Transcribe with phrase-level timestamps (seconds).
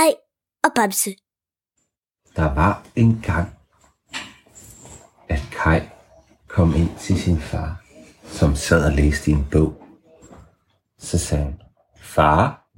[0.00, 0.14] Hej
[0.64, 1.10] og Bamse.
[2.36, 3.48] Der var en gang,
[5.28, 5.80] at Kai
[6.48, 7.84] kom ind til sin far,
[8.24, 9.84] som sad og læste i en bog.
[10.98, 11.60] Så sagde han,
[12.00, 12.70] far?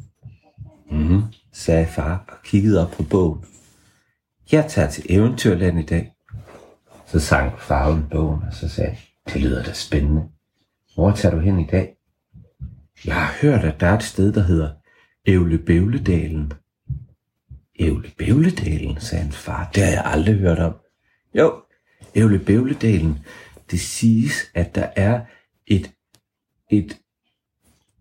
[0.91, 1.23] Mhm,
[1.53, 3.45] sagde far og kiggede op på bogen.
[4.53, 6.13] Jeg tager til Eventyrland i dag.
[7.07, 8.97] Så sang far bogen, og så sagde
[9.27, 10.29] det lyder da spændende.
[10.95, 11.97] Hvor tager du hen i dag?
[13.05, 14.71] Jeg har hørt, at der er et sted, der hedder
[15.27, 16.53] Ævlebævledalen.
[17.83, 19.71] Ævlebævledalen, sagde hans far.
[19.75, 20.75] Det har jeg aldrig hørt om.
[21.35, 21.63] Jo,
[22.15, 23.19] Ævlebævledalen.
[23.71, 25.21] Det siges, at der er
[25.67, 25.91] et,
[26.71, 26.99] et,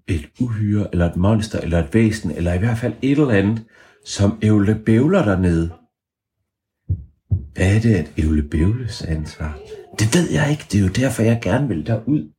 [0.07, 3.65] et uhyre, eller et monster, eller et væsen, eller i hvert fald et eller andet,
[4.05, 5.71] som ævlebævler dernede.
[7.53, 9.59] Hvad er det at ævlebævle, sagde hans far.
[9.99, 12.31] Det ved jeg ikke, det er jo derfor, jeg gerne vil derud.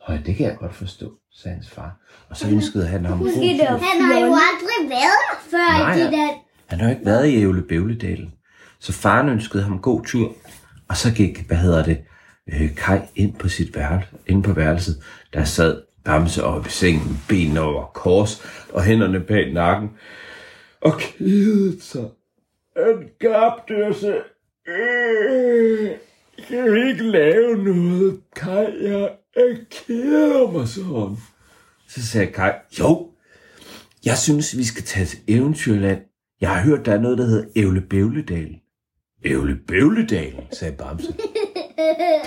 [0.00, 2.00] Høj, det kan jeg godt forstå, sagde hans far.
[2.28, 3.42] Og så ønskede han ham god tur.
[3.66, 6.41] Han har jo aldrig været der før Nej, i det der.
[6.72, 8.32] Han har jo ikke været i Ævle Bævledalen.
[8.78, 10.36] Så faren ønskede ham god tur,
[10.88, 11.98] og så gik, hvad hedder det,
[12.52, 15.02] øh, Kai ind på sit værelse, ind på værelset.
[15.32, 19.90] Der sad Bamse oppe i sengen, benene over kors og hænderne bag nakken,
[20.80, 22.08] og kedede sig.
[22.76, 23.74] En gabte
[24.66, 25.90] øh,
[26.50, 31.16] jeg vil ikke lave noget, Kai, jeg, jeg keder mig sådan.
[31.88, 33.10] Så sagde Kai, jo,
[34.04, 36.11] jeg synes, vi skal tage til Eventyrland.
[36.42, 37.80] Jeg har hørt, der er noget, der hedder Ævle
[39.56, 41.12] Bævledalen, sagde Bamse.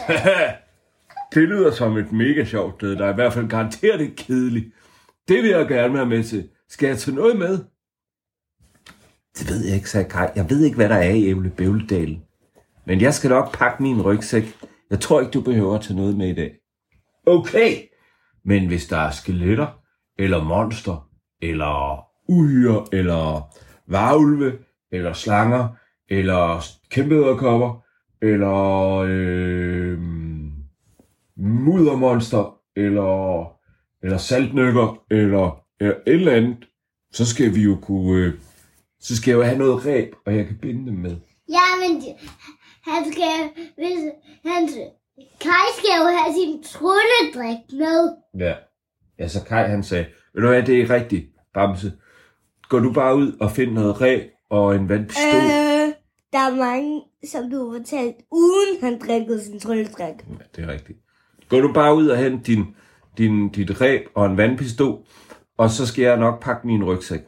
[1.34, 4.66] det lyder som et mega sjovt sted, der er i hvert fald garanteret ikke kedeligt.
[5.28, 6.50] Det vil jeg gerne være med til.
[6.70, 7.60] Skal jeg tage noget med?
[9.38, 10.28] Det ved jeg ikke, sagde Kai.
[10.36, 12.24] Jeg ved ikke, hvad der er i Ævle Bævledalen.
[12.86, 14.44] Men jeg skal nok pakke min rygsæk.
[14.90, 16.52] Jeg tror ikke, du behøver at tage noget med i dag.
[17.26, 17.76] Okay,
[18.46, 19.68] men hvis der er skeletter,
[20.20, 21.10] eller monster,
[21.42, 23.52] eller uhyre, eller
[23.88, 24.58] varulve,
[24.92, 25.68] eller slanger,
[26.10, 27.84] eller kæmpeæderkopper,
[28.22, 30.00] eller øh,
[31.38, 33.44] muddermonster, eller,
[34.04, 36.68] eller saltnykker, eller, eller et eller andet,
[37.12, 38.34] så skal vi jo kunne, øh,
[39.00, 41.16] så skal jeg jo have noget ræb, og jeg kan binde dem med.
[41.50, 42.04] Ja, men
[42.88, 44.12] han skal, hvis
[44.46, 44.70] han,
[45.40, 48.16] Kai skal jo have sin trylledrik med.
[48.40, 48.56] Ja.
[49.20, 51.94] Ja, så Kai han sagde, ved du hvad, det er rigtigt, Bamse.
[52.70, 55.42] Gå du bare ud og find noget ræb og en vandpistol.
[55.44, 55.94] Øh,
[56.34, 60.00] der er mange, som du har fortalt, uden han drikkede sin trylledrik.
[60.00, 61.00] Ja, det er rigtigt.
[61.50, 62.66] Gå du bare ud og hent din,
[63.18, 65.00] din, dit ræb og en vandpistol,
[65.58, 67.22] og så skal jeg nok pakke min rygsæk.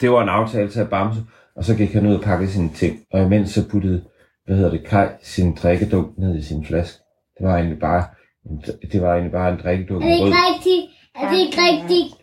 [0.00, 1.20] Det var en aftale til at Bamse,
[1.56, 3.00] og så gik han ud og pakkede sine ting.
[3.12, 4.04] Og imens så puttede,
[4.46, 6.98] hvad hedder det, Kai sin drikkedunk ned i sin flaske.
[7.38, 8.04] Det var egentlig bare,
[8.50, 10.84] en, det var egentlig bare en drikkedunk Er det ikke rigtigt?
[11.14, 12.15] Er det ikke rigtigt?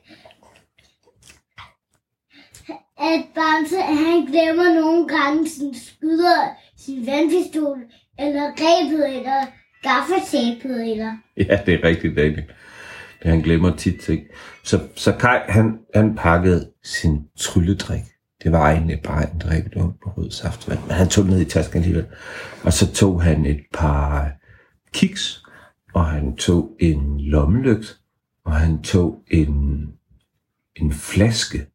[3.12, 7.78] At Bamse, han glemmer nogle gange sin skyder, sin vandpistol,
[8.20, 9.40] eller rebet, eller
[9.84, 11.12] gaffetæppet, eller...
[11.38, 12.44] Ja, det er rigtigt, Daniel.
[13.24, 14.24] Det han glemmer tit ting.
[14.64, 18.04] Så, så Kai, han, han pakkede sin trylledrik.
[18.44, 21.46] Det var egentlig bare en drikkedunk på rød saftvand, men han tog den ned i
[21.46, 22.06] tasken alligevel.
[22.64, 24.32] Og så tog han et par
[24.94, 25.44] kiks,
[25.94, 28.00] og han tog en lommelygt,
[28.46, 29.88] og han tog en,
[30.76, 31.66] en flaske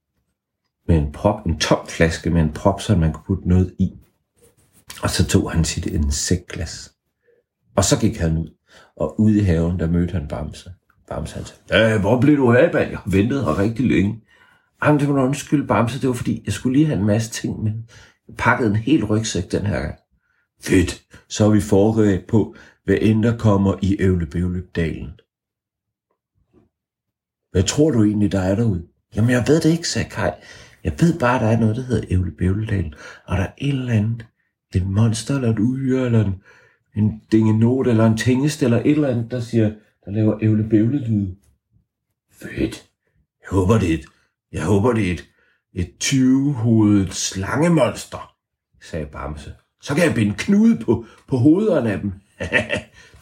[0.89, 3.93] med en prop, en tom flaske med en prop, så man kunne putte noget i.
[5.03, 6.93] Og så tog han sit insektglas.
[7.77, 8.55] Og så gik han ud.
[8.97, 10.73] Og ude i haven, der mødte han Bamse.
[11.09, 12.91] Bamse han sagde, øh, hvor blev du af, mand?
[12.91, 14.21] Jeg har ventet her rigtig længe.
[14.85, 16.01] Jamen, det var undskyld, Bamse.
[16.01, 17.73] Det var fordi, jeg skulle lige have en masse ting med.
[18.29, 19.95] Jeg pakkede en hel rygsæk den her gang.
[20.63, 21.03] Fedt.
[21.29, 25.11] Så er vi forberedt på, hvad end der kommer i Ævlebævledalen.
[27.51, 28.83] Hvad tror du egentlig, der er derude?
[29.17, 30.31] Jamen, jeg ved det ikke, sagde Kai.
[30.85, 32.95] Jeg ved bare, der er noget, der hedder Ævlebævledalen.
[33.27, 34.27] Og der er et eller andet,
[34.75, 36.43] et monster, eller et uhyre, eller en,
[36.97, 39.73] en dingenot, eller en tingest, eller et eller andet, der siger,
[40.05, 41.37] der laver ævlebævlelyde.
[42.33, 42.89] Fedt.
[43.43, 44.05] Jeg håber, det er et,
[44.53, 45.29] jeg håber, det er et,
[45.75, 48.35] et 20-hovedet slangemonster,
[48.83, 49.53] sagde Bamse.
[49.83, 52.13] Så kan jeg binde knude på, på hovederne af dem.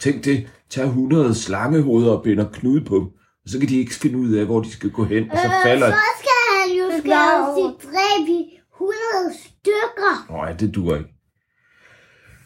[0.00, 3.06] Tænk det, tag 100 slangehoveder og binder knude på dem.
[3.44, 5.50] Og så kan de ikke finde ud af, hvor de skal gå hen, og så
[5.64, 6.35] falder Øh, så skal
[7.14, 8.96] han jo skære sit dræb i 100
[9.44, 10.32] stykker.
[10.32, 11.10] Nej, det duer ikke.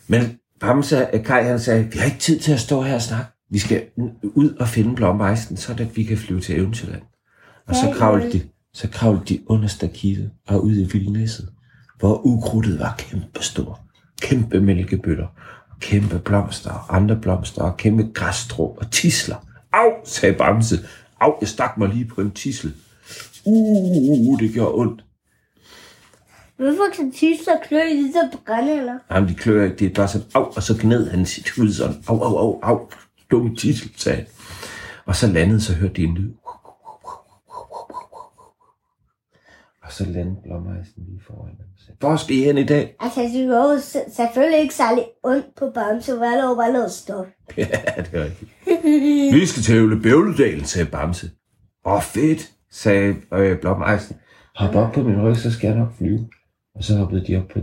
[0.08, 3.30] Men Bamse, Kai han sagde, vi har ikke tid til at stå her og snakke.
[3.50, 3.86] Vi skal
[4.22, 7.02] ud og finde blomvejsen, så at vi kan flyve til Eventyrland.
[7.68, 8.42] Og så kravlede de,
[8.72, 11.48] så kravlede de under stakittet og ud i vildnæsset,
[11.98, 13.80] hvor ukrudtet var kæmpe stor.
[14.20, 15.26] Kæmpe mælkebøtter,
[15.70, 19.36] og kæmpe blomster og andre blomster, og kæmpe græsstrå og tisler.
[19.72, 20.78] Au, sagde Bamse.
[21.20, 22.74] Au, jeg stak mig lige på en tissel.
[23.44, 25.04] Uh, det gjorde ondt.
[26.56, 27.12] Hvorfor kan
[27.44, 28.98] så klø i så brænder?
[29.10, 29.76] Jamen, de klør ikke.
[29.76, 32.60] Det er bare sådan, au, og så gned han sit hud sådan, au, au, au,
[32.62, 32.88] au,
[33.30, 34.26] dum tissel, sagde han.
[35.06, 36.32] Og så landede, så hørte de en lyd.
[39.82, 41.66] Og så landede blåmejsen lige foran dem.
[42.00, 42.96] Hvor skal I hen i dag?
[43.00, 43.80] Altså, det var jo
[44.16, 47.26] selvfølgelig ikke særlig ondt på Bamse, hvor der var noget stof.
[47.56, 47.66] Ja,
[47.96, 48.50] det er rigtigt.
[49.34, 51.30] Vi skal til Øvle Bævledal, sagde Bamse.
[51.86, 54.16] Åh, fedt, sagde øh, blåmejsen.
[54.56, 56.28] Hop op på min ryg, så skal jeg nok flyve.
[56.74, 57.58] Og så hoppede de op på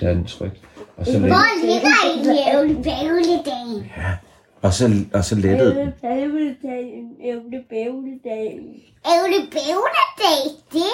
[0.00, 0.58] den tryk.
[0.96, 3.90] Og så, Hvor ligger I jævlig bævledagen?
[3.96, 4.16] ja,
[4.62, 5.92] og så, og så lettede den.
[6.02, 8.66] Bævledagen, ævle bævledagen.
[9.12, 10.40] Ævle bævledag,
[10.72, 10.92] det,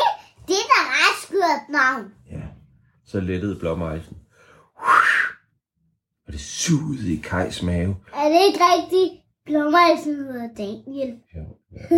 [0.49, 2.05] det er da ret skørt navn.
[2.33, 2.43] Ja,
[3.07, 4.17] så lettede blåmejsen.
[6.27, 7.97] Og det sugede i Kajs mave.
[8.17, 9.23] Er det ikke rigtigt?
[9.47, 11.15] Blåmejsen hedder Daniel.
[11.37, 11.43] Jo,
[11.73, 11.97] ja.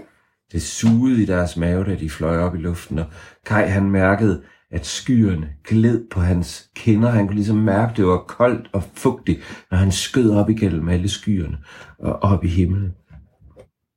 [0.52, 3.06] Det sugede i deres mave, da de fløj op i luften, og
[3.46, 7.10] Kai han mærkede, at skyerne gled på hans kinder.
[7.10, 9.40] Han kunne ligesom mærke, at det var koldt og fugtigt,
[9.70, 11.58] når han skød op igennem alle skyerne
[11.98, 12.94] og op i himlen.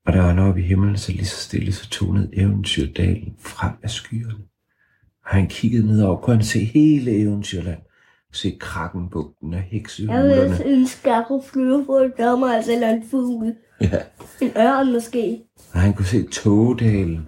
[0.05, 3.73] Og der var han op i himlen, så lige så stille, så tonede eventyrdalen frem
[3.83, 4.43] af skyerne.
[5.25, 7.81] Og han kiggede nedover, kunne han se hele Eventyrland.
[8.33, 10.49] Se Krakkenbugten og Jeg heksehulerne.
[10.49, 13.53] vil ønske, at jeg kunne flyve på en dommer, altså eller en fugl.
[13.81, 13.99] Ja.
[14.41, 15.41] En ørn måske.
[15.73, 17.27] Og han kunne se togedalen,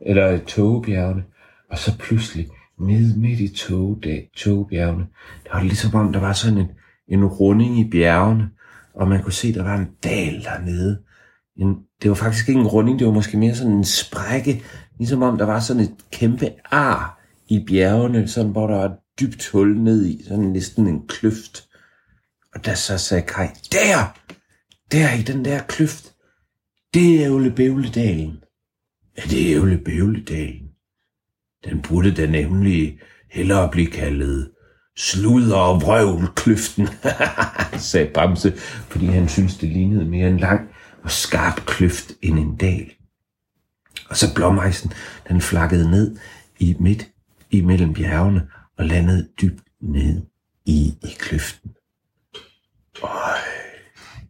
[0.00, 1.24] eller togebjergene,
[1.70, 2.48] og så pludselig,
[2.80, 5.06] nede midt i togedal, togebjergene,
[5.44, 6.68] der var det ligesom om, der var sådan en,
[7.08, 8.50] en runding i bjergene,
[8.94, 10.98] og man kunne se, der var en dal dernede.
[11.56, 14.62] En, det var faktisk ikke en runding, det var måske mere sådan en sprække,
[14.98, 19.48] ligesom om der var sådan et kæmpe ar i bjergene, sådan hvor der var dybt
[19.48, 21.68] hul ned i, sådan næsten en kløft.
[22.54, 24.18] Og der så sagde Kai, der!
[24.92, 26.14] Der i den der kløft,
[26.94, 28.44] det er Ole Bævledalen.
[29.18, 30.70] Ja, det er Ole Bævledalen.
[31.64, 34.50] Den burde da nemlig hellere blive kaldet
[34.96, 36.88] sludder og vrøvlkløften,
[37.90, 38.52] sagde Bamse,
[38.88, 40.68] fordi han syntes, det lignede mere en lang
[41.02, 42.90] og skarp kløft end en dal.
[44.08, 44.92] Og så blommeisen,
[45.28, 46.16] den flakkede ned
[46.58, 47.08] i midt
[47.50, 50.22] imellem bjergene og landede dybt ned
[50.66, 51.70] i, i kløften.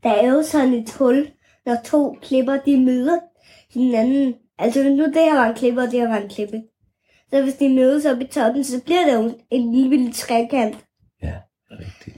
[0.02, 1.28] Der er jo sådan et hul,
[1.66, 3.18] når to klipper, de møder
[3.74, 4.34] hinanden.
[4.58, 6.62] Altså nu det her var en klippe, og det her var en klippe.
[7.30, 10.76] Så hvis de mødes op i toppen, så bliver det jo en lille lille trekant.
[11.22, 11.34] Ja,
[11.70, 12.16] rigtigt.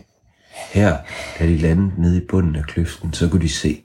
[0.73, 0.97] Her,
[1.39, 3.85] da de landede nede i bunden af kløften, så kunne de se,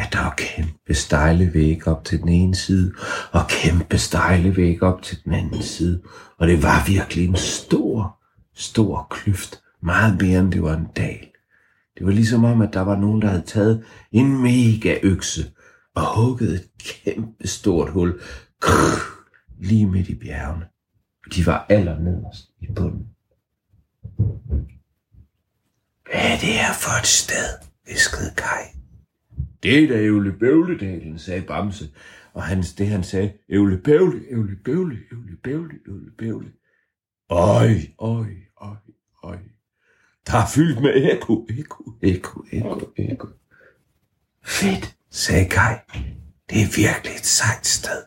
[0.00, 2.92] at der var kæmpe stejle vægge op til den ene side,
[3.32, 6.02] og kæmpe stejle vægge op til den anden side.
[6.38, 8.18] Og det var virkelig en stor,
[8.54, 9.62] stor kløft.
[9.82, 11.26] Meget mere end det var en dal.
[11.98, 15.50] Det var ligesom om, at der var nogen, der havde taget en mega økse
[15.94, 18.20] og hugget et kæmpe stort hul
[18.60, 19.24] krr,
[19.58, 20.66] lige midt i bjergene.
[21.34, 23.06] De var allernederst i bunden.
[26.10, 27.70] Hvad er det her for et sted?
[27.86, 28.79] viskede Kai.
[29.62, 31.90] Det er da Ævle Bøvledalen, sagde Bamse.
[32.32, 36.52] Og han, det han sagde, Ævle Bøvle, Ævle Bøvle, Ævle Bøvle, Ævle Bøvle.
[37.30, 38.26] Øj, øj,
[38.60, 38.76] øj,
[39.22, 39.38] øj.
[40.26, 43.28] Der er fyldt med ekko, ekko, ekko, ekko, ekko.
[44.44, 45.74] Fedt, sagde Kai.
[46.50, 48.02] Det er virkelig et sejt sted.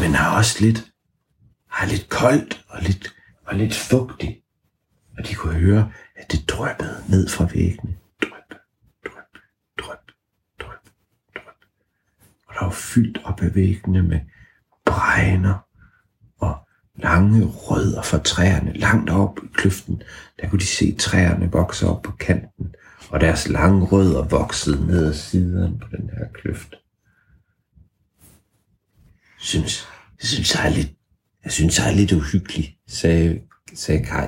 [0.00, 0.92] Men har også lidt,
[1.70, 3.14] har lidt koldt og lidt,
[3.44, 4.44] og lidt fugtigt.
[5.18, 7.96] Og de kunne høre, at det dryppede ned fra væggene.
[12.56, 14.20] Og der var fyldt op ad væggene med
[14.84, 15.66] bregner
[16.38, 16.58] og
[16.96, 18.72] lange rødder fra træerne.
[18.72, 20.02] Langt op i kløften,
[20.40, 22.74] der kunne de se træerne vokse op på kanten,
[23.10, 26.74] og deres lange rødder voksede ned ad siderne på den her kløft.
[29.38, 29.88] Synes,
[30.20, 30.92] jeg synes, jeg er lidt,
[31.44, 33.40] jeg synes, jeg er lidt uhyggelig, sagde,
[33.74, 34.26] sagde Kai.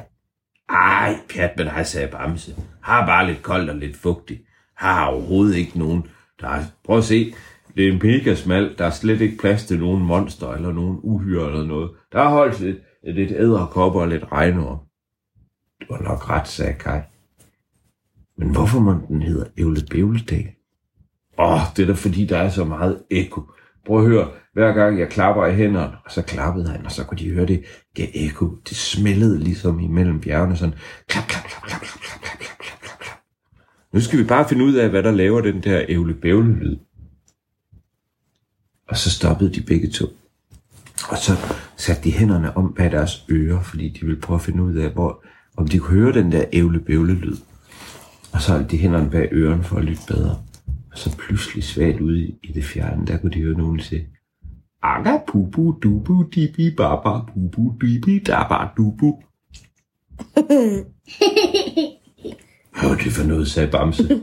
[0.69, 2.57] Ej, pjat med dig, sagde Bamse.
[2.83, 4.43] Har bare lidt koldt og lidt fugtigt.
[4.77, 6.07] Har overhovedet ikke nogen.
[6.41, 7.35] Der er, prøv at se,
[7.77, 8.75] det er en mega smal.
[8.79, 11.91] Der er slet ikke plads til nogen monster eller nogen uhyre eller noget.
[12.13, 14.87] Der er holdt lidt, lidt æderkopper og lidt regnord.
[15.89, 17.01] Du har nok ret, sagde Kai.
[18.39, 20.49] Men hvorfor må den hedder Ævle Bævledal?
[21.39, 23.43] Åh, oh, det er da fordi, der er så meget ekko.
[23.87, 27.05] Prøv at høre, hver gang jeg klapper i hænderne, og så klappede han, og så
[27.05, 28.57] kunne de høre det gav ekko.
[28.69, 30.75] Det smældede ligesom imellem bjergene, sådan
[31.09, 33.19] klap, klap, klap, klap, klap, klap, klap, klap, klap, klap.
[33.93, 36.77] Nu skal vi bare finde ud af, hvad der laver den der ævle bævle lyd.
[38.89, 40.07] Og så stoppede de begge to.
[41.09, 41.37] Og så
[41.77, 44.91] satte de hænderne om bag deres ører, fordi de ville prøve at finde ud af,
[44.91, 45.25] hvor,
[45.57, 47.37] om de kunne høre den der ævle bævle lyd.
[48.33, 50.43] Og så holdt de hænderne bag ørerne for at lytte bedre.
[50.93, 54.09] Og så pludselig svagt ude i det fjerne, der kunne de høre nogen sige,
[54.83, 59.23] Aga pupu dubu dibi baba pupu dibi daba dubu.
[62.79, 64.03] Hvad var det for noget, sagde Bamse.
[64.09, 64.19] Jeg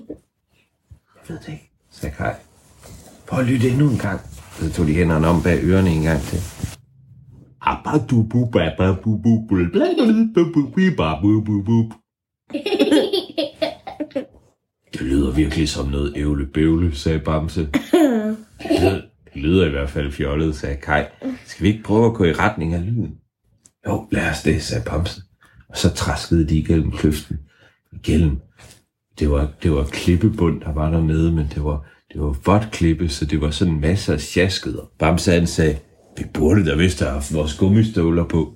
[1.28, 2.34] ved det ikke, sagde Kai.
[3.28, 4.22] Prøv at lytte endnu en gang.
[4.60, 6.40] Så tog de hænderne om bag ørerne en gang til.
[10.98, 11.92] Ba bu bu bu.
[14.94, 17.62] Det lyder virkelig som noget ævle bævle, sagde Bamse.
[17.62, 19.02] Det lyder,
[19.34, 21.04] det lyder i hvert fald fjollet, sagde Kai.
[21.46, 23.16] Skal vi ikke prøve at gå i retning af lyden?
[23.88, 25.22] Jo, lad os det, sagde Bamse.
[25.70, 27.38] Og så traskede de igennem kløften.
[27.94, 28.38] Igennem.
[29.20, 33.10] Det var, det var klippebund, der var dernede, men det var, det var vådt klippe,
[33.10, 34.80] så det var sådan masser af sjasket.
[35.00, 35.78] Bamse han sagde,
[36.18, 38.54] vi burde da vist have haft vores gummistøvler på.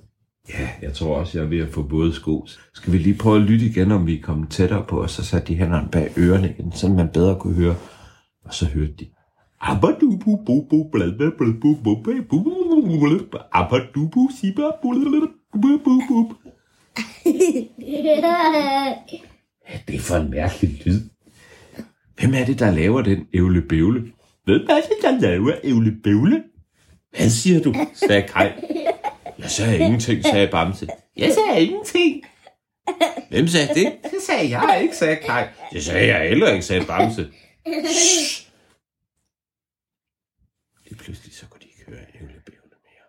[0.48, 2.46] Ja, jeg tror også, jeg er ved at få både sko.
[2.74, 5.24] Skal vi lige prøve at lytte igen, om vi er kommet tættere på, og så
[5.24, 7.76] satte de hænderne bag ørerne igen, så man bedre kunne høre.
[8.44, 9.06] Og så hørte de.
[19.86, 21.00] Det er for en mærkelig lyd.
[22.20, 24.12] Hvem er det, der laver den ævle-bævle?
[24.44, 26.44] Hvem er det, der laver ævle-bævle?
[27.16, 27.74] Hvad siger du?
[27.94, 28.50] sagde Kai.
[29.38, 30.86] Jeg sagde ingenting, sagde Bamse.
[31.16, 32.24] Jeg sagde ingenting.
[33.30, 33.98] Hvem sagde det?
[34.02, 35.46] Det sagde jeg ikke, sagde Kai.
[35.72, 37.32] Det sagde jeg heller ikke, sagde Bamse.
[37.66, 38.46] Shh.
[40.84, 43.06] Lige pludselig så kunne de ikke høre ævlebævle mere.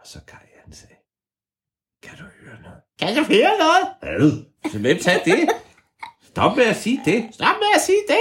[0.00, 0.94] Og så Kai han sagde,
[2.02, 2.80] kan du høre noget?
[2.98, 3.84] Kan du høre noget?
[4.00, 4.44] Hvad?
[4.72, 5.48] Så hvem sagde det?
[6.30, 7.24] Stop med at sige det.
[7.32, 8.18] Stop med at sige det.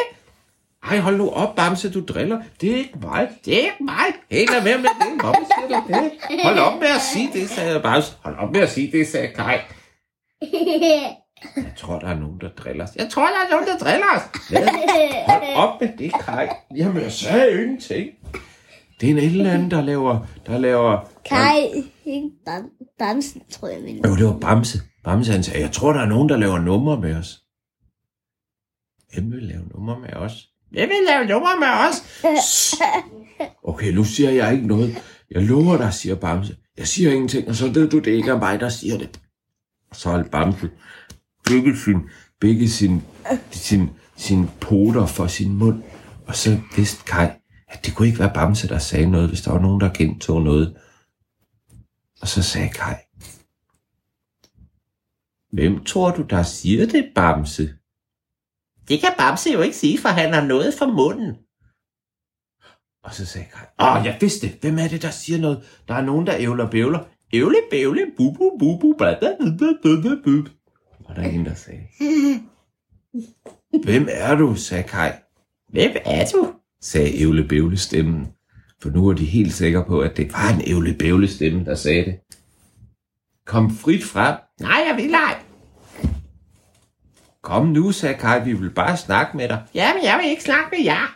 [0.89, 2.41] Ej, hold nu op, Bamse, du driller.
[2.61, 3.29] Det er ikke mig.
[3.45, 4.05] Det er ikke mig.
[4.31, 5.21] Hey, lad være med det.
[5.21, 6.11] Hvorfor siger du det?
[6.43, 8.13] Hold op med at sige det, sagde Bamse.
[8.23, 9.57] Hold op med at sige det, sagde Kai.
[11.55, 12.89] Jeg tror, der er nogen, der driller os.
[12.95, 14.49] Jeg tror, der er nogen, der driller os.
[14.49, 14.67] Hvad?
[15.27, 16.47] Hold op med det, Kai.
[16.75, 18.09] Jamen, jeg sagde ingenting.
[19.01, 20.19] Det er en eller anden, der laver...
[20.47, 22.63] Der laver Kai, ikke bam,
[22.99, 23.95] Bamsen, tror jeg, men.
[24.05, 24.79] jo, det var Bamse.
[25.03, 27.39] Bamse, han sagde, jeg tror, der er nogen, der laver numre med os.
[29.13, 30.49] Hvem vil lave numre med os?
[30.71, 31.95] Hvem vil lave numre med os?
[32.43, 32.81] Shh.
[33.63, 34.97] Okay, nu siger jeg ikke noget.
[35.31, 36.57] Jeg lover dig, siger Bamse.
[36.77, 39.19] Jeg siger ingenting, og så ved du, det ikke er mig, der siger det.
[39.93, 40.69] Så holdt Bamse
[41.49, 43.01] begge sin, begge sin,
[43.51, 45.83] sin, sin poter for sin mund.
[46.27, 47.27] Og så vidste Kai,
[47.67, 50.41] at det kunne ikke være Bamse, der sagde noget, hvis der var nogen, der gentog
[50.41, 50.77] noget.
[52.21, 52.95] Og så sagde Kai,
[55.51, 57.73] Hvem tror du, der siger det, Bamse?
[58.89, 61.35] Det kan Bamse jo ikke sige, for han har noget for munden.
[63.03, 64.57] Og så sagde Kai, Åh, jeg vidste det.
[64.61, 65.63] Hvem er det, der siger noget?
[65.87, 66.99] Der er nogen, der ævler bævler.
[67.33, 69.05] Ævle, bævle, bu, bu, bu.
[71.05, 71.81] Og der er en, der sagde,
[73.83, 75.11] Hvem er du, sagde Kai.
[75.69, 76.53] Hvem er du?
[76.81, 78.27] sagde ævle bævle stemmen.
[78.81, 81.75] For nu er de helt sikre på, at det var en ævle bævle stemme, der
[81.75, 82.19] sagde det.
[83.45, 84.35] Kom frit frem.
[84.59, 85.38] Nej, jeg vil ej.
[87.49, 89.61] Kom nu, sagde Kai, vi vil bare snakke med dig.
[89.73, 91.15] Jamen, jeg vil ikke snakke med jer.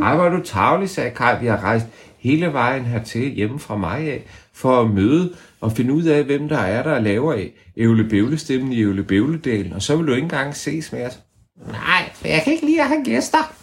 [0.04, 1.40] Ej, hvor du tavlig, sagde Kai.
[1.40, 1.86] Vi har rejst
[2.18, 6.48] hele vejen hertil hjemme fra mig af, for at møde og finde ud af, hvem
[6.48, 9.72] der er, der laver ævle bævle stemmen i ævle bævledalen.
[9.72, 11.18] Og så vil du ikke engang ses med os.
[11.66, 13.54] Nej, for jeg kan ikke lide at have gæster.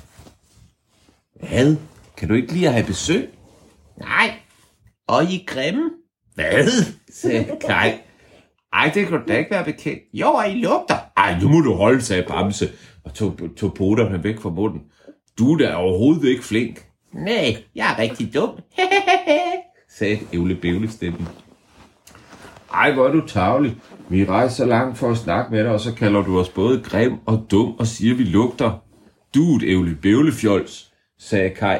[1.40, 1.76] Hvad?
[2.18, 3.30] Kan du ikke lide at have besøg?
[3.98, 4.34] Nej.
[5.08, 5.90] Og I er grimme?
[6.36, 6.68] Hvad?
[7.14, 7.94] sagde Kai.
[8.78, 10.02] Ej, det kan du da ikke være bekendt.
[10.14, 10.96] Jo, og I lugter.
[11.18, 12.70] Ej, nu må du holde, sagde Bamse,
[13.06, 14.82] og tog, tog poterne væk fra munden.
[15.40, 16.86] Du er da overhovedet ikke flink.
[17.14, 18.50] Nej, jeg er rigtig dum,
[19.98, 21.28] sagde Ævle Bævle stemmen.
[22.74, 23.78] Ej, hvor er du tavlig.
[24.10, 26.84] Vi rejser så langt for at snakke med dig, og så kalder du os både
[26.84, 28.84] grim og dum og siger, vi lugter.
[29.36, 31.78] Du er et Ævle Bævle fjols, sagde Kai.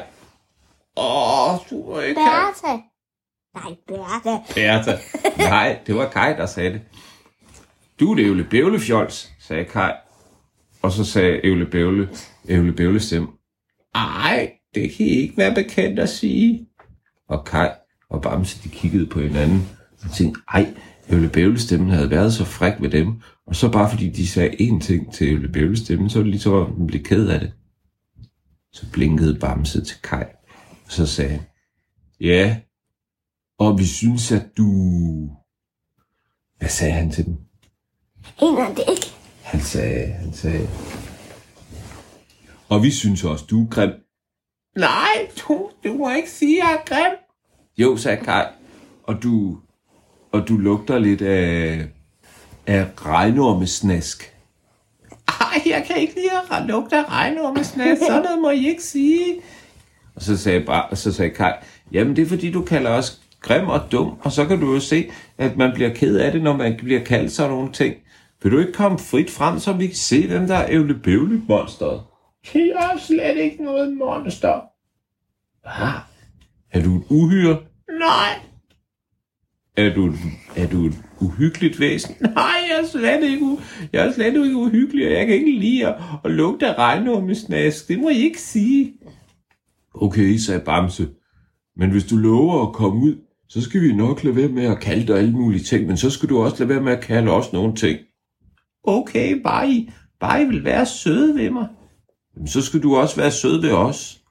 [0.96, 2.20] Åh, du er ikke...
[2.20, 2.76] Bertha.
[3.54, 4.36] Nej, Bertha.
[4.54, 4.96] Bertha.
[5.38, 6.80] Nej, det var Kai, der sagde det.
[8.00, 9.92] Du er det Ævle Bævlefjols, sagde Kai.
[10.82, 12.08] Og så sagde Ævle Bævle,
[12.48, 13.28] Ævle Bævle stemme.
[13.94, 16.66] Ej, det kan I ikke være bekendt at sige.
[17.28, 17.68] Og Kai
[18.10, 19.68] og Bamse, de kiggede på hinanden
[20.04, 20.74] og tænkte, ej,
[21.10, 23.20] Ævle Bævle stemmen havde været så fræk ved dem.
[23.46, 26.30] Og så bare fordi de sagde én ting til Ævle Bævle stemmen, så var det
[26.30, 27.52] lige så, at den blev ked af det.
[28.72, 30.24] Så blinkede Bamse til Kai,
[30.86, 31.40] og så sagde han,
[32.20, 32.56] ja,
[33.58, 34.66] og vi synes, at du...
[36.58, 37.36] Hvad sagde han til dem?
[38.42, 39.06] Aner det ikke.
[39.42, 40.68] Han sagde, han sagde...
[42.68, 43.90] Og vi synes også, du er grim.
[44.76, 47.16] Nej, du, du må ikke sige, at jeg er grim.
[47.78, 48.44] Jo, sagde Kai.
[49.02, 49.58] Og du,
[50.32, 51.86] og du lugter lidt af,
[52.66, 54.34] af regnormesnask.
[55.40, 59.40] nej, jeg kan ikke lide at lugte af regnormesnat, sådan noget må I ikke sige.
[60.14, 61.52] Og så sagde, bare, så sagde Kai,
[61.92, 64.80] jamen det er fordi, du kalder os grim og dum, og så kan du jo
[64.80, 67.94] se, at man bliver ked af det, når man bliver kaldt sådan nogle ting.
[68.42, 72.10] Vil du ikke komme frit frem, så vi kan se den der ævlebøvle monster?
[72.54, 74.60] Jeg er slet ikke noget monster.
[75.62, 75.88] Hvad?
[76.72, 77.58] Er du et uhyre?
[77.98, 78.38] Nej.
[79.76, 80.12] Er du,
[80.56, 82.14] er du et uhyggeligt væsen?
[82.34, 85.58] Nej, jeg er slet ikke, u- jeg er slet ikke uhyggelig, og jeg kan ikke
[85.58, 87.88] lide at, at lugte af regnormesnask.
[87.88, 88.92] Det må I ikke sige.
[89.94, 91.08] Okay, sagde Bamse.
[91.76, 93.16] Men hvis du lover at komme ud,
[93.48, 96.10] så skal vi nok lade være med at kalde dig alle mulige ting, men så
[96.10, 97.98] skal du også lade være med at kalde os nogle ting.
[98.82, 99.90] Okay, bare I,
[100.20, 101.68] bare I vil være søde ved mig.
[102.36, 104.22] Jamen, så skal du også være sød ved os.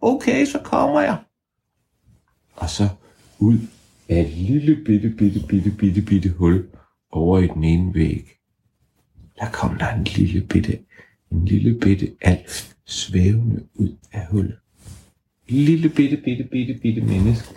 [0.00, 1.18] Okay, så kommer jeg.
[2.56, 2.88] Og så
[3.38, 3.58] ud
[4.08, 6.66] af et lille bitte, bitte, bitte, bitte, bitte hul
[7.10, 8.24] over i den ene væg.
[9.38, 10.78] Der kom der en lille bitte,
[11.32, 14.56] en lille bitte alf svævende ud af hullet.
[15.48, 17.54] Lille bitte, bitte, bitte, bitte menneske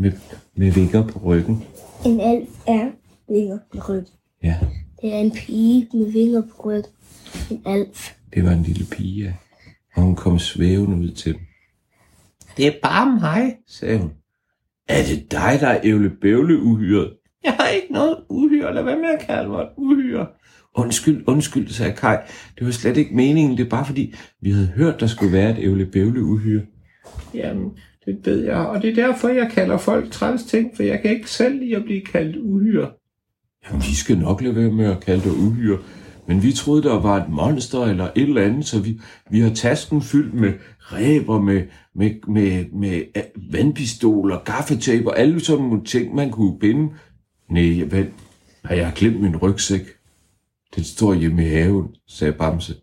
[0.00, 0.12] med,
[0.56, 1.64] med vinger på ryggen.
[2.06, 2.90] En alf er
[3.28, 4.12] vinger på ryggen.
[4.42, 4.56] Ja,
[5.02, 6.90] Det er en pige med vinger på ryggen.
[7.50, 8.12] En alf.
[8.34, 9.32] det var en lille pige, ja.
[9.96, 11.40] og hun kom svævende ud til dem.
[12.56, 14.10] Det er bare mig, sagde hun.
[14.88, 17.12] Er det dig, der er ævlebævle uhyret?
[17.44, 18.74] Jeg har ikke noget uhyre.
[18.74, 20.26] Lad være med at kalde mig et uhyre.
[20.74, 22.16] Undskyld, undskyld, sagde Kai.
[22.58, 23.58] Det var slet ikke meningen.
[23.58, 26.62] Det er bare fordi, vi havde hørt, der skulle være et ævlebævle uhyre.
[27.34, 27.70] Jamen,
[28.10, 31.10] det ved jeg, og det er derfor, jeg kalder folk træls ting, for jeg kan
[31.10, 32.90] ikke selv lide at blive kaldt uhyre.
[33.68, 35.78] Jamen, vi skal nok lade være med at kalde dig uhyre.
[36.26, 39.00] Men vi troede, der var et monster eller et eller andet, så vi,
[39.30, 41.62] vi har tasken fyldt med ræber, med,
[41.94, 46.92] med, med, med øh, vandpistoler, gaffetape og alle sådan nogle ting, man kunne binde.
[47.48, 48.04] Nej, hvad?
[48.64, 49.82] Har jeg glemt min rygsæk?
[50.76, 52.74] Den står hjemme i haven, sagde Bamse.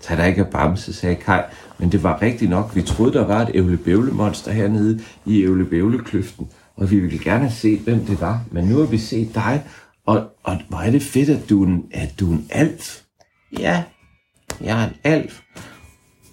[0.00, 1.42] Tag dig ikke af Bamse, sagde Kai.
[1.80, 2.76] Men det var rigtigt nok.
[2.76, 6.48] Vi troede, der var et ævlebævlemonster hernede i ævlebævlekløften.
[6.76, 8.44] Og vi ville gerne have set, hvem det var.
[8.50, 9.62] Men nu har vi set dig.
[10.06, 13.00] Og, og hvor er det fedt, at du er en, at du er en alf.
[13.58, 13.82] Ja,
[14.60, 15.40] jeg er en alf.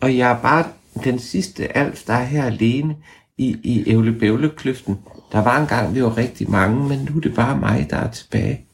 [0.02, 0.65] Og jeg er bare
[1.04, 2.95] den sidste alf, der er her alene
[3.38, 4.98] i, i ævlebævlekløften.
[5.32, 8.12] Der var engang, vi var rigtig mange, men nu er det bare mig, der er
[8.12, 8.65] tilbage.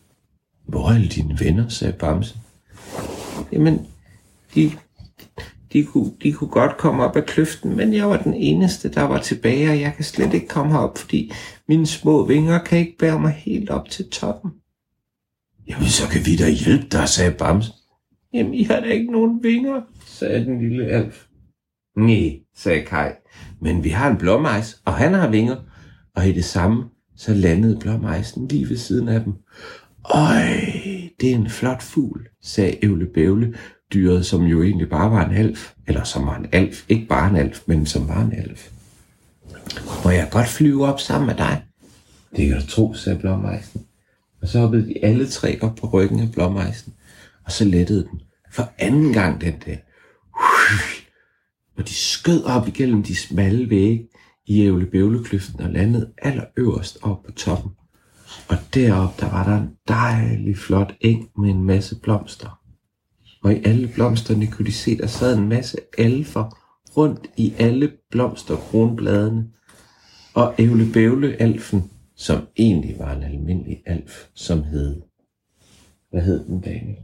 [0.68, 2.36] Hvor er alle dine venner, sagde Bamse.
[3.52, 3.88] Jamen,
[4.56, 4.72] de,
[5.74, 9.02] de, kunne, de kunne godt komme op af kløften, men jeg var den eneste, der
[9.02, 11.32] var tilbage, og jeg kan slet ikke komme herop, fordi
[11.68, 14.52] mine små vinger kan ikke bære mig helt op til toppen.
[15.68, 17.72] Jamen, så kan vi da hjælpe dig, sagde Bamse.
[18.34, 21.26] Jamen, I har da ikke nogen vinger, sagde den lille alf.
[21.98, 23.12] Nej, sagde Kai,
[23.62, 25.56] men vi har en blåmejs, og han har vinger.
[26.16, 26.84] Og i det samme,
[27.16, 29.34] så landede blåmejsen lige ved siden af dem.
[30.06, 30.44] Øj,
[31.22, 33.54] det er en flot fugl, sagde Ævle Bævle,
[33.94, 35.74] dyret, som jo egentlig bare var en alf.
[35.88, 36.86] Eller som var en alf.
[36.90, 38.70] Ikke bare en alf, men som var en alf.
[40.04, 41.64] Må jeg godt flyve op sammen med dig?
[42.36, 43.86] Det kan du tro, sagde blommeisen.
[44.42, 46.94] Og så hoppede de alle tre op på ryggen af blommeisen,
[47.46, 48.22] og så lettede den
[48.54, 49.84] for anden gang den dag.
[51.78, 54.08] Og de skød op igennem de smalle vægge
[54.46, 57.72] i Ævlebævlekløften og landede allerøverst op på toppen.
[58.48, 62.60] Og deroppe, der var der en dejlig flot eng med en masse blomster.
[63.44, 66.60] Og i alle blomsterne kunne de se, der sad en masse alfer
[66.98, 69.50] rundt i alle blomsterkronbladene.
[70.34, 75.02] Og Ævlebævle-alfen, som egentlig var en almindelig alf, som hed...
[76.10, 76.98] Hvad hed den, Daniel?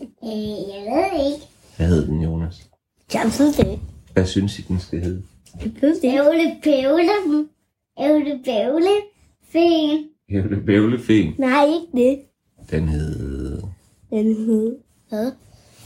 [0.00, 0.28] Øh,
[0.74, 1.46] jeg ved ikke.
[1.76, 2.70] Hvad hed den, Jonas?
[3.14, 3.80] Jeg ved det.
[4.12, 5.22] Hvad synes I, den skal hedde?
[5.62, 6.04] Jeg ved det.
[6.04, 7.48] Ævle bævle.
[8.00, 8.90] Ævle bævle.
[9.52, 10.04] Fæn.
[10.30, 11.34] Ævlebævlefen.
[11.38, 12.20] Nej, ikke det.
[12.70, 13.62] Den hed...
[14.10, 14.89] Den hed.
[15.10, 15.32] Hvad?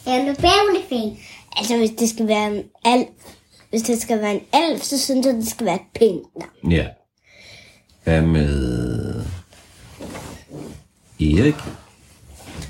[0.09, 1.17] Ævle bævle fæn.
[1.57, 3.09] Altså, hvis det skal være en alf,
[3.71, 6.73] hvis det skal være en alf, så synes jeg, det skal være et pænt navn.
[6.73, 6.87] Ja.
[8.05, 9.15] Hvad med...
[11.21, 11.55] Erik?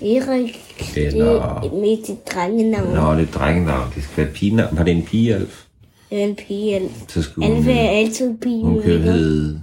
[0.03, 0.59] Erik,
[0.97, 2.95] Eller- det er mest et drengenavn.
[2.95, 3.93] Nå, det er drengenavn.
[3.95, 4.77] Det skal være et pigenavn.
[4.77, 5.65] Var det en pigealf?
[6.11, 6.93] Eller en pigealf.
[7.09, 8.65] Så skulle Alf er hun, altid pige.
[8.65, 9.63] hun kan hedde...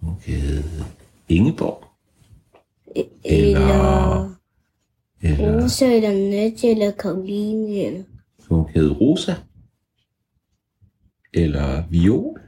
[0.00, 0.64] Hun kan hedde
[1.28, 1.84] Ingeborg.
[3.24, 4.30] Eller Eller
[5.24, 8.04] Rosa, eller Nadja, eller Karoline, eller...
[8.48, 9.34] hun hedde Rosa.
[11.34, 12.38] Eller Viol.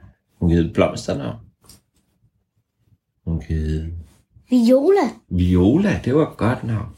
[0.41, 1.37] Hun hedde Blomsternavn.
[3.25, 3.93] Hun hedde
[4.51, 5.11] Viola.
[5.29, 6.89] Viola, det var et godt navn.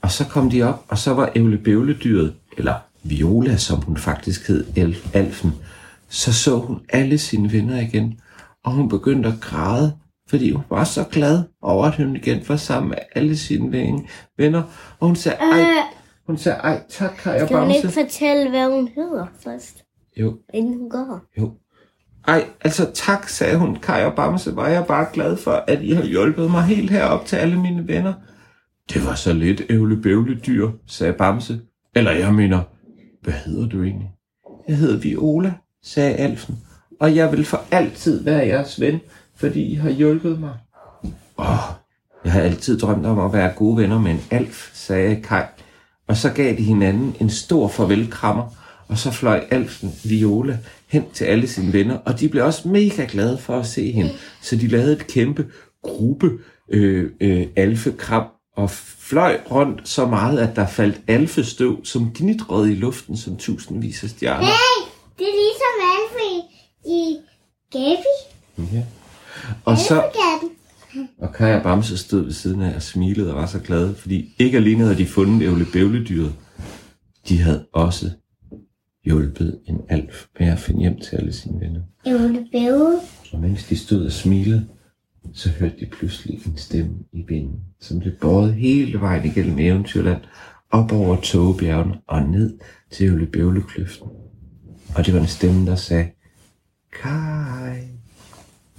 [0.00, 4.48] Og så kom de op, og så var Ævle Bævledyret, eller Viola, som hun faktisk
[4.48, 5.52] hed, Elf, Alfen,
[6.08, 8.20] så så hun alle sine venner igen,
[8.62, 9.98] og hun begyndte at græde,
[10.28, 13.72] fordi hun var så glad over, at hun igen var sammen med alle sine
[14.38, 14.62] venner.
[15.00, 15.66] Og hun sagde, ej, Øh,
[16.26, 18.00] hun sagde, ej, tak, Kaj og skal hun ikke Bamse.
[18.00, 19.84] fortælle, hvad hun hedder først,
[20.16, 21.20] Jo, inden hun går?
[21.38, 21.52] jo.
[22.28, 25.92] Ej, altså tak, sagde hun, Kaj og Bamse, var jeg bare glad for, at I
[25.92, 28.14] har hjulpet mig helt herop til alle mine venner.
[28.94, 31.60] Det var så lidt ævle dyr, sagde Bamse.
[31.94, 32.60] Eller jeg mener,
[33.22, 34.10] hvad hedder du egentlig?
[34.68, 36.58] Jeg hedder Viola, sagde Alfen,
[37.00, 39.00] og jeg vil for altid være jeres ven,
[39.36, 40.54] fordi I har hjulpet mig.
[41.38, 41.58] Åh,
[42.24, 45.42] jeg har altid drømt om at være gode venner med en alf, sagde Kai.
[46.08, 48.44] Og så gav de hinanden en stor farvelkrammer,
[48.88, 53.06] og så fløj alfen Viola hen til alle sine venner, og de blev også mega
[53.08, 54.10] glade for at se hende.
[54.42, 55.46] Så de lavede et kæmpe
[55.82, 56.30] gruppe
[56.68, 62.74] øh, øh, alfekram, og fløj rundt så meget, at der faldt alfestøv, som gnitrede i
[62.74, 64.46] luften som tusindvis af stjerner.
[64.46, 64.86] Hey,
[65.18, 66.42] det er ligesom Alfie
[66.86, 67.16] i
[67.72, 68.36] Gabi.
[68.76, 68.82] Ja.
[69.64, 70.04] Og så,
[71.18, 74.56] og og Bamse stod ved siden af og smilede og var så glade, fordi ikke
[74.56, 76.34] alene havde de fundet ævle bævledyret,
[77.28, 78.10] de havde også
[79.04, 81.80] hjulpet en alf med at finde hjem til alle sine venner.
[82.06, 82.98] Ævle bæve.
[83.32, 84.66] Og mens de stod og smilede,
[85.34, 90.20] så hørte de pludselig en stemme i vinden, som blev båret hele vejen igennem Eventyrland,
[90.70, 92.58] op over togebjergene og ned
[92.90, 94.08] til Øvlebævlekløften.
[94.96, 96.10] Og det var en stemme, der sagde,
[97.02, 97.25] Kai,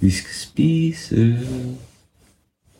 [0.00, 1.38] vi skal spise.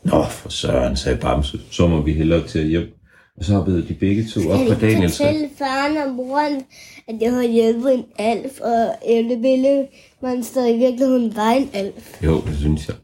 [0.05, 2.95] Nå, for søren, sagde Bamse, så må vi hellere til hjem.
[3.37, 5.27] Og så hoppede de begge to op på Daniels ryg.
[5.27, 6.63] fortælle faren og moren,
[7.09, 9.87] at jeg har hjulpet en alf, og Ellebille
[10.23, 12.23] monster i virkeligheden var en alf.
[12.25, 12.97] Jo, det synes jeg.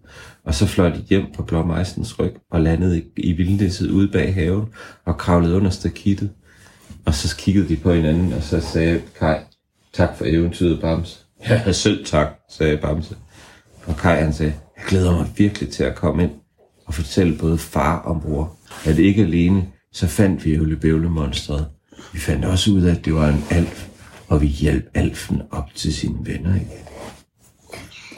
[0.45, 4.35] Og så fløj de hjem på Blåmejsens ryg og landede i, i vildnæsset ude bag
[4.35, 4.65] haven
[5.05, 6.31] og kravlede under stakittet.
[7.05, 9.37] Og så kiggede de på hinanden, og så sagde Kai,
[9.93, 11.19] tak for eventyret, Bamse.
[11.49, 13.17] Ja, selv tak, sagde Bamse.
[13.87, 16.31] Og Kai han sagde, jeg glæder mig virkelig til at komme ind
[16.87, 21.67] og fortælle både far og mor, at ikke alene så fandt vi Øvlebævlemonstret.
[22.13, 23.89] Vi fandt også ud af, at det var en alf,
[24.29, 26.85] og vi hjalp alfen op til sine venner igen.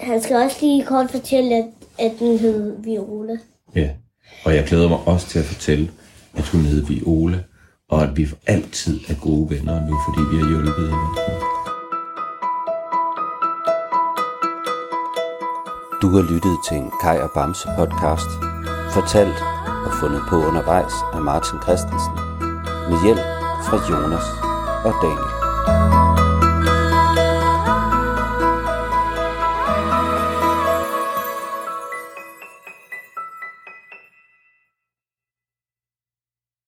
[0.01, 1.65] Han skal også lige kort fortælle, at,
[1.99, 3.37] at den hed Viola.
[3.75, 3.91] Ja,
[4.45, 5.91] og jeg glæder mig også til at fortælle,
[6.35, 7.39] at hun hedder Viola,
[7.89, 11.56] og at vi for altid er gode venner nu, fordi vi har hjulpet hende.
[16.03, 18.31] Du har lyttet til en Kai og Bamse podcast,
[18.91, 19.39] fortalt
[19.87, 22.15] og fundet på undervejs af Martin Christensen,
[22.89, 23.27] med hjælp
[23.67, 24.27] fra Jonas
[24.85, 25.96] og Daniel.